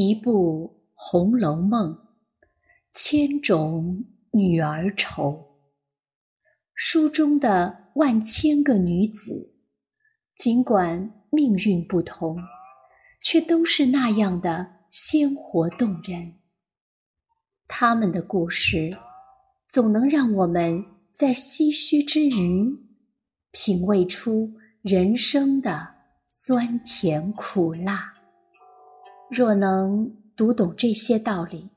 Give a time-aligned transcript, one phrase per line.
[0.00, 1.92] 一部《红楼梦》，
[2.92, 5.56] 千种女儿愁。
[6.72, 9.56] 书中的万千个女子，
[10.36, 12.38] 尽管命运不同，
[13.20, 16.34] 却都是那样的鲜活动人。
[17.66, 18.96] 她们的故事，
[19.66, 22.72] 总能让我们在唏嘘之余，
[23.50, 28.17] 品味出人生的酸甜苦辣。
[29.30, 31.70] 若能读懂这些道理，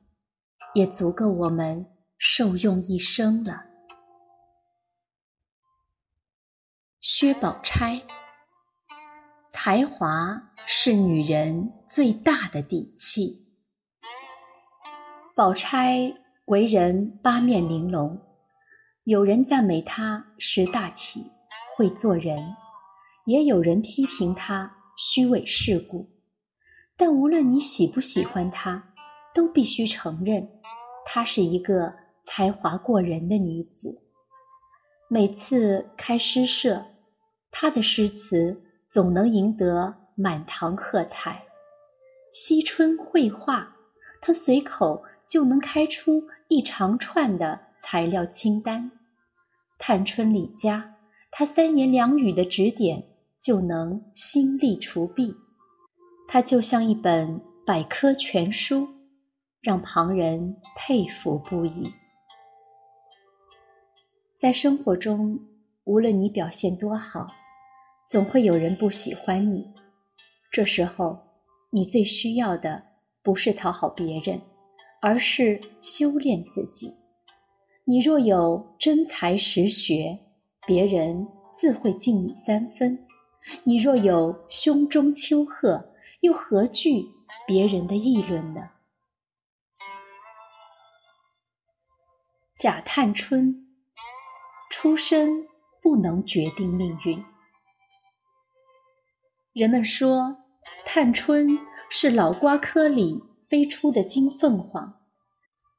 [0.73, 1.85] 也足够我们
[2.17, 3.66] 受用一生了。
[7.02, 8.03] 薛宝钗，
[9.49, 13.49] 才华是女人最大的底气。
[15.35, 16.13] 宝钗
[16.45, 18.17] 为人八面玲珑，
[19.03, 21.31] 有人赞美她识大体、
[21.75, 22.55] 会做人，
[23.25, 26.11] 也有人批评她虚伪世故。
[26.97, 28.94] 但无论你喜不喜欢她，
[29.34, 30.50] 都必须承认，
[31.06, 33.95] 她是一个才华过人的女子。
[35.08, 36.86] 每次开诗社，
[37.52, 41.44] 她的诗词总能赢得满堂喝彩。
[42.31, 43.75] 惜春绘画，
[44.22, 48.92] 她随口就能开出一长串的材料清单；
[49.78, 50.95] 探春李家，
[51.30, 53.03] 她三言两语的指点
[53.39, 55.36] 就能心力除弊。
[56.34, 58.88] 它就像一本百科全书，
[59.59, 61.92] 让旁人佩服不已。
[64.34, 65.41] 在生活中，
[65.84, 67.28] 无论你表现多好，
[68.08, 69.74] 总会有人不喜欢你。
[70.50, 71.20] 这时候，
[71.72, 72.81] 你最需要的
[73.22, 74.40] 不是讨好别人，
[75.02, 76.94] 而是修炼自己。
[77.84, 80.18] 你若有真才实学，
[80.66, 83.00] 别人自会敬你三分；
[83.66, 87.07] 你若有胸中丘壑，又何惧
[87.47, 88.72] 别人的议论呢？
[92.55, 93.67] 贾探春
[94.69, 95.47] 出身
[95.81, 97.25] 不能决定命运。
[99.53, 100.44] 人们说
[100.85, 101.57] 探春
[101.89, 105.01] 是老瓜科里飞出的金凤凰，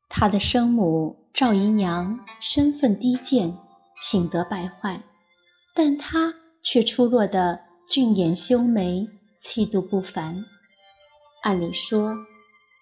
[0.09, 3.57] 她的生母赵姨娘身份低贱，
[4.03, 5.03] 品德败坏，
[5.73, 9.09] 但她却出落得俊眼修眉。
[9.45, 10.45] 气度不凡。
[11.43, 12.17] 按理说，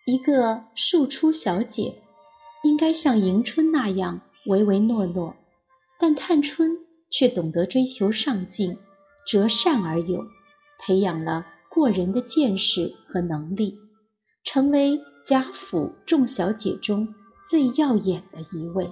[0.05, 2.03] 一个庶出小姐
[2.65, 5.35] 应该像迎春那样唯唯诺诺，
[5.99, 6.77] 但探春
[7.11, 8.77] 却懂得追求上进，
[9.27, 10.23] 择善而有，
[10.79, 13.79] 培养了过人的见识和能力，
[14.45, 17.15] 成为贾府众小姐中
[17.49, 18.91] 最耀眼的一位。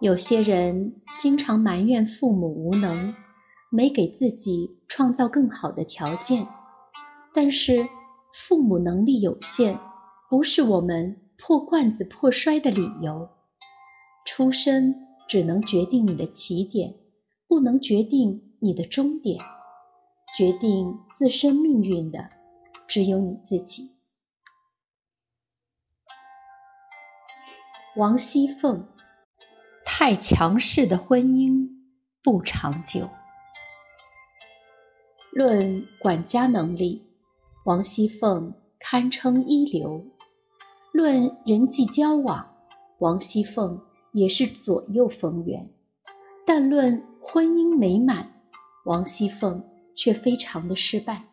[0.00, 3.12] 有些人经常埋怨父母无能。
[3.70, 6.46] 没给自己创造更好的条件，
[7.34, 7.86] 但是
[8.32, 9.78] 父母能力有限，
[10.30, 13.30] 不是我们破罐子破摔的理由。
[14.24, 16.94] 出身只能决定你的起点，
[17.46, 19.38] 不能决定你的终点。
[20.36, 22.30] 决定自身命运的，
[22.86, 23.96] 只有你自己。
[27.96, 28.88] 王熙凤，
[29.84, 31.68] 太强势的婚姻
[32.22, 33.08] 不长久。
[35.38, 37.06] 论管家能力，
[37.64, 40.04] 王熙凤堪称一流；
[40.90, 42.56] 论人际交往，
[42.98, 43.80] 王熙凤
[44.10, 45.70] 也是左右逢源。
[46.44, 48.32] 但论婚姻美满，
[48.86, 49.64] 王熙凤
[49.94, 51.26] 却非常的失败。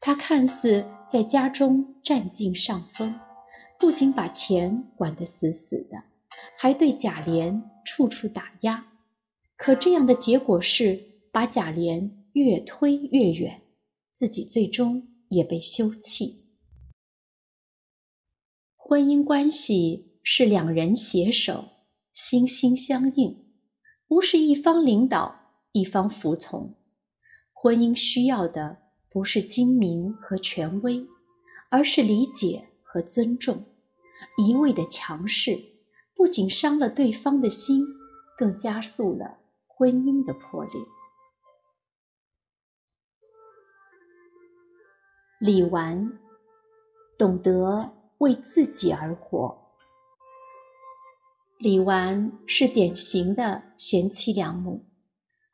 [0.00, 3.14] 她看似在家中占尽上风，
[3.78, 6.02] 不仅把钱管得死死的，
[6.58, 8.88] 还对贾琏处处打压。
[9.56, 11.00] 可这样的结果是
[11.30, 12.23] 把贾琏。
[12.34, 13.62] 越推越远，
[14.12, 16.44] 自己最终也被休弃。
[18.76, 21.70] 婚姻关系是两人携手，
[22.12, 23.46] 心心相印，
[24.06, 26.74] 不是一方领导，一方服从。
[27.52, 31.06] 婚姻需要的不是精明和权威，
[31.70, 33.64] 而是理解和尊重。
[34.36, 35.58] 一味的强势，
[36.14, 37.84] 不仅伤了对方的心，
[38.36, 40.72] 更加速了婚姻的破裂。
[45.46, 46.10] 李纨
[47.18, 49.58] 懂得为自己而活。
[51.58, 54.86] 李纨是典型的贤妻良母，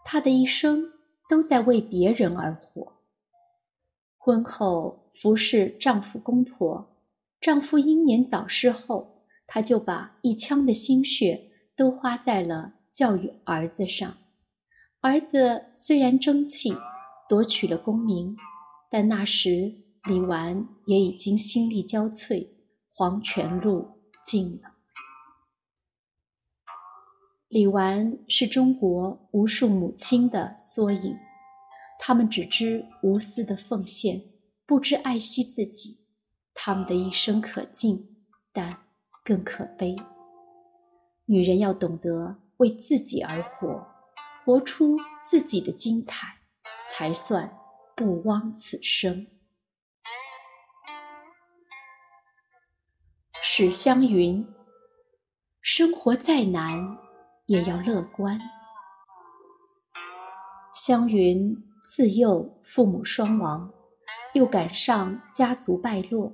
[0.05, 0.93] 她的一生
[1.29, 3.01] 都在为别人而活。
[4.17, 6.97] 婚后服侍丈夫公婆，
[7.41, 14.19] 丈夫英年早逝后，她就把一腔的心血都花在了教育儿子上。
[15.01, 16.77] 儿子虽然争气，
[17.29, 18.37] 夺取了功名。
[18.93, 22.49] 但那时李纨也已经心力交瘁，
[22.89, 24.77] 黄泉路尽了。
[27.49, 31.17] 李纨是中国无数母亲的缩影，
[31.99, 34.23] 她们只知无私的奉献，
[34.65, 36.07] 不知爱惜自己。
[36.55, 38.85] 她们的一生可敬，但
[39.23, 39.95] 更可悲。
[41.27, 43.87] 女人要懂得为自己而活，
[44.45, 46.39] 活出自己的精彩，
[46.89, 47.59] 才算
[47.95, 49.27] 不枉此生。
[53.43, 54.47] 史湘云：
[55.63, 56.99] 生活再难。
[57.51, 58.39] 也要乐观。
[60.73, 63.75] 湘云自幼父母双亡，
[64.35, 66.33] 又赶上家族败落，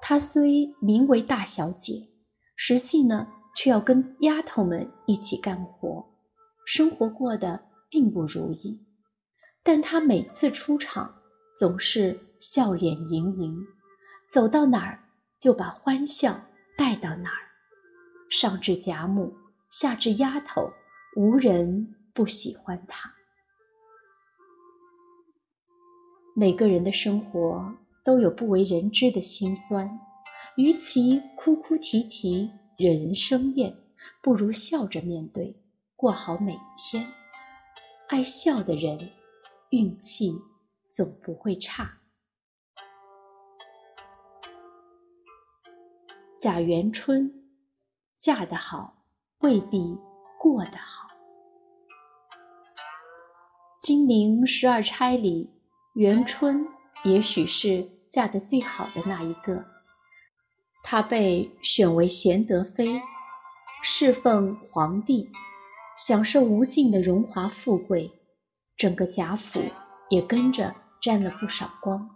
[0.00, 1.94] 她虽名为大小姐，
[2.54, 6.08] 实际呢却要跟丫头们一起干活，
[6.64, 8.86] 生活过得并不如意。
[9.64, 11.16] 但她每次出场
[11.56, 13.56] 总是笑脸盈盈，
[14.30, 15.07] 走到哪儿
[15.38, 16.46] 就把欢笑
[16.76, 17.48] 带到哪儿，
[18.28, 19.36] 上至贾母。
[19.70, 20.72] 下至丫头，
[21.14, 23.12] 无人不喜欢她。
[26.34, 30.00] 每个人的生活都有不为人知的辛酸，
[30.56, 33.76] 与其哭哭啼啼、惹人生厌，
[34.22, 35.62] 不如笑着面对，
[35.94, 37.06] 过好每一天。
[38.08, 39.12] 爱笑的人，
[39.68, 40.32] 运气
[40.88, 41.97] 总不会差。
[46.38, 47.32] 贾元春
[48.16, 48.98] 嫁得好。
[49.40, 49.96] 未必
[50.36, 51.08] 过得好。
[53.80, 55.52] 金陵十二钗里，
[55.94, 56.66] 元春
[57.04, 59.66] 也许是嫁得最好的那一个。
[60.82, 63.00] 她被选为贤德妃，
[63.80, 65.30] 侍奉皇帝，
[65.96, 68.10] 享受无尽的荣华富贵，
[68.76, 69.62] 整个贾府
[70.10, 72.10] 也跟着沾了不少光。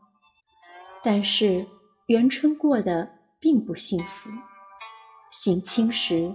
[1.04, 1.68] 但是
[2.06, 4.30] 元春过得并不幸福。
[5.30, 6.34] 省亲时。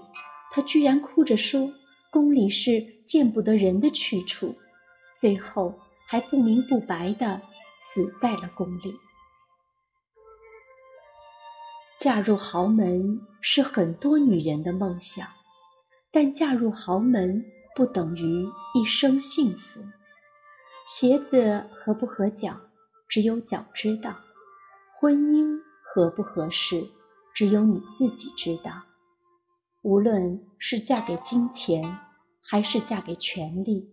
[0.50, 1.74] 他居然哭着说
[2.10, 4.56] ：“宫里是见不得人的去处。”
[5.14, 5.78] 最后
[6.08, 7.42] 还不明不白地
[7.74, 8.96] 死在了宫里。
[12.00, 15.28] 嫁入豪门是很多女人的梦想，
[16.12, 17.44] 但嫁入豪门
[17.76, 19.82] 不等于一生幸福。
[20.88, 22.62] 鞋子合不合脚，
[23.10, 24.24] 只有脚知道；
[24.98, 26.90] 婚姻合不合适，
[27.38, 28.86] 只有你自己知道。
[29.84, 32.00] 无论是嫁给金钱，
[32.42, 33.92] 还是嫁给权力，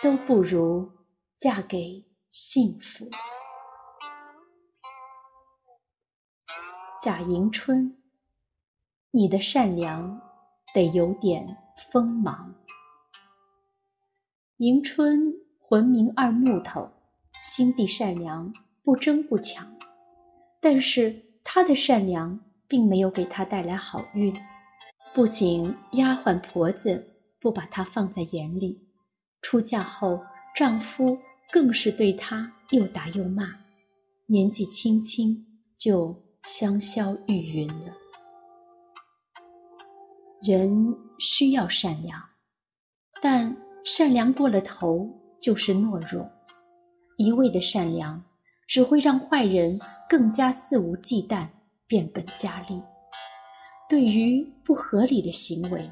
[0.00, 0.92] 都不如
[1.34, 3.10] 嫁给幸福。
[7.02, 8.00] 贾迎春，
[9.10, 10.20] 你的善良
[10.72, 11.56] 得有点
[11.90, 12.54] 锋芒。
[14.58, 16.92] 迎春浑名二木头，
[17.42, 19.76] 心地善良，不争不抢。
[20.60, 24.34] 但是她的善良并没有给她带来好运。
[25.14, 28.88] 不仅丫鬟婆子不把她放在眼里，
[29.40, 30.20] 出嫁后
[30.54, 31.18] 丈夫
[31.52, 33.60] 更是对她又打又骂，
[34.26, 35.46] 年纪轻轻
[35.76, 37.96] 就香消玉殒了。
[40.42, 42.20] 人需要善良，
[43.22, 45.08] 但善良过了头
[45.40, 46.30] 就是懦弱，
[47.16, 48.24] 一味的善良
[48.68, 51.48] 只会让坏人更加肆无忌惮，
[51.86, 52.82] 变本加厉。
[53.88, 55.90] 对于不合理的行为，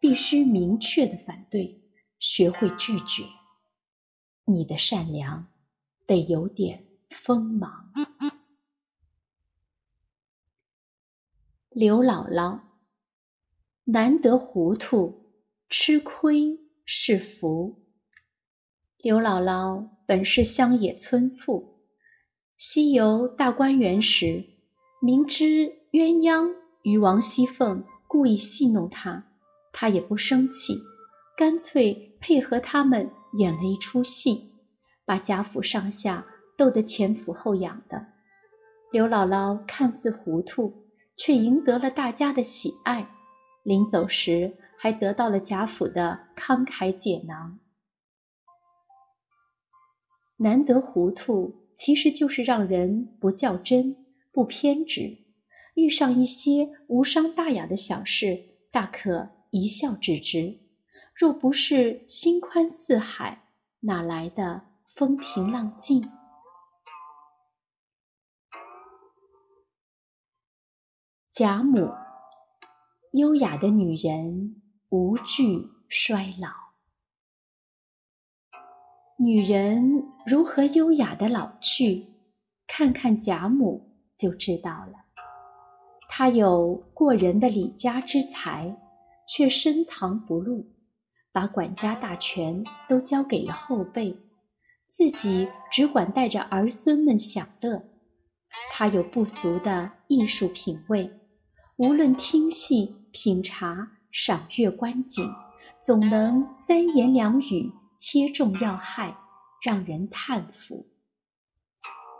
[0.00, 1.82] 必须明确的反对，
[2.18, 3.24] 学会拒绝。
[4.46, 5.48] 你的善良
[6.06, 7.92] 得有点锋芒。
[11.70, 12.62] 刘姥姥，
[13.84, 15.32] 难得糊涂，
[15.68, 17.84] 吃亏是福。
[18.98, 21.84] 刘姥姥本是乡野村妇，
[22.56, 24.53] 西游大观园时，
[25.04, 26.54] 明知鸳鸯。
[26.80, 29.24] 与王熙凤故意戏弄她，
[29.70, 30.78] 她也不生气，
[31.36, 34.54] 干脆配合他们演了一出戏，
[35.04, 38.14] 把贾府上下逗得前俯后仰的。
[38.90, 43.10] 刘姥姥看似糊涂，却赢得了大家的喜爱，
[43.62, 47.58] 临走时还得到了贾府的慷慨解囊。
[50.38, 54.03] 难得糊涂，其实就是让人不较真、
[54.34, 55.18] 不偏执。
[55.74, 60.58] 遇上一些无伤大雅的小事，大可一笑置之。
[61.14, 63.48] 若不是心宽似海，
[63.80, 66.08] 哪来的风平浪静？
[71.30, 71.92] 贾母，
[73.12, 76.48] 优雅的女人无惧衰老。
[79.16, 82.14] 女人如何优雅的老去，
[82.66, 85.04] 看看贾母就知道了。
[86.08, 88.76] 他有过人的李家之才，
[89.26, 90.66] 却深藏不露，
[91.32, 94.16] 把管家大权都交给了后辈，
[94.86, 97.84] 自己只管带着儿孙们享乐。
[98.70, 101.10] 他有不俗的艺术品味，
[101.76, 105.28] 无论听戏、品茶、赏月、观景，
[105.80, 109.16] 总能三言两语切中要害，
[109.62, 110.86] 让人叹服。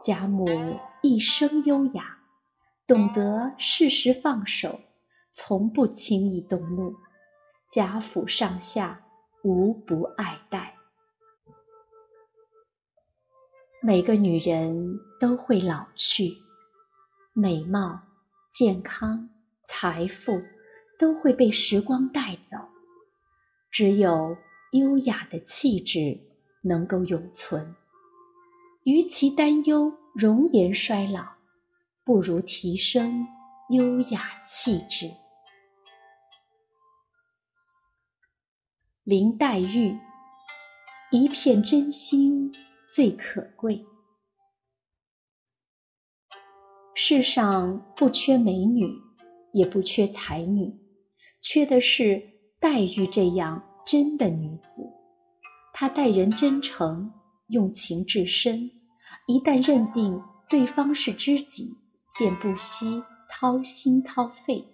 [0.05, 0.45] 贾母
[1.01, 2.19] 一生优雅，
[2.87, 4.83] 懂得适时放手，
[5.33, 6.95] 从不轻易动怒。
[7.67, 9.03] 贾府上下
[9.43, 10.75] 无不爱戴。
[13.81, 16.37] 每个女人都会老去，
[17.33, 18.03] 美貌、
[18.51, 19.31] 健康、
[19.63, 20.43] 财富
[20.99, 22.59] 都会被时光带走，
[23.71, 24.37] 只有
[24.73, 26.21] 优雅的气质
[26.65, 27.75] 能够永存。
[28.85, 31.39] 与其担忧容颜衰老，
[32.05, 33.27] 不如提升
[33.71, 35.11] 优雅气质。
[39.05, 39.97] 林黛玉，
[41.11, 42.53] 一片真心
[42.87, 43.87] 最可贵。
[46.95, 48.87] 世上不缺美女，
[49.55, 50.79] 也不缺才女，
[51.41, 52.23] 缺的是
[52.61, 54.83] 黛玉这样真的女子。
[55.73, 57.11] 她待人真诚。
[57.49, 58.71] 用情至深，
[59.27, 61.79] 一旦认定对方是知己，
[62.19, 64.67] 便不惜掏心掏肺。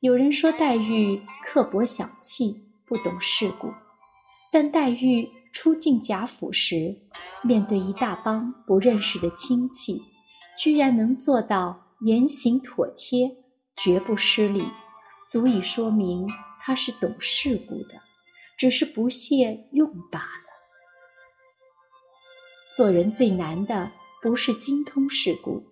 [0.00, 3.72] 有人说黛玉刻薄小气，不懂世故，
[4.52, 7.00] 但黛玉初进贾府时，
[7.42, 10.02] 面对一大帮不认识的亲戚，
[10.56, 13.38] 居然能做到言行妥帖，
[13.76, 14.66] 绝不失礼，
[15.26, 16.28] 足以说明
[16.60, 18.02] 她是懂世故的，
[18.56, 20.47] 只是不屑用罢了。
[22.78, 23.90] 做人最难的
[24.22, 25.64] 不是精通世故，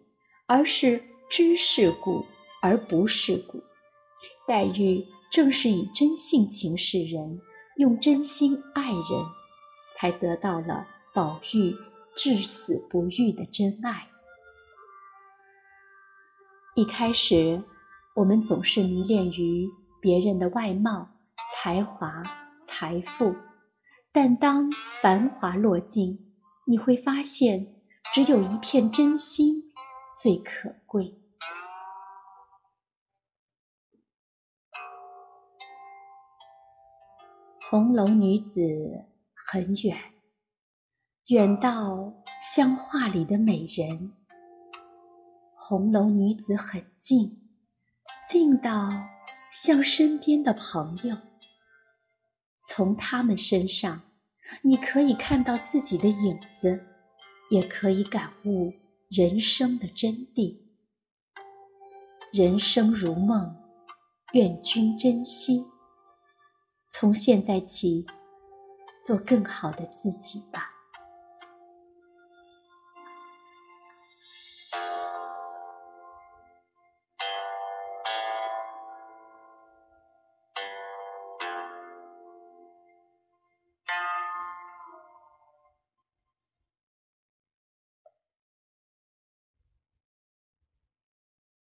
[0.46, 2.26] 而是知世故
[2.60, 3.62] 而不世故。
[4.44, 7.40] 黛玉正是以真性情示人，
[7.76, 9.04] 用真心爱人，
[9.94, 11.76] 才得到了宝玉
[12.16, 14.08] 至死不渝的真爱。
[16.75, 17.62] 一开始，
[18.16, 19.68] 我们总是迷恋于
[20.00, 21.10] 别人的外貌、
[21.54, 22.25] 才华、
[22.64, 23.36] 财富，
[24.10, 24.68] 但当
[25.00, 26.25] 繁华落尽，
[26.68, 27.80] 你会发现，
[28.12, 29.66] 只有一片真心
[30.20, 31.23] 最可贵。
[37.70, 38.61] 红楼女子
[39.32, 39.96] 很远，
[41.28, 44.12] 远到像画里的美人；
[45.56, 47.49] 红楼女子很近，
[48.28, 48.70] 近到
[49.52, 51.16] 像身边的朋友。
[52.64, 54.02] 从她们身上。
[54.62, 56.86] 你可以看到自己的影子，
[57.50, 58.72] 也可以感悟
[59.08, 60.58] 人生的真谛。
[62.32, 63.56] 人生如梦，
[64.32, 65.64] 愿君珍惜。
[66.90, 68.06] 从现在起，
[69.02, 70.75] 做更好的自己吧。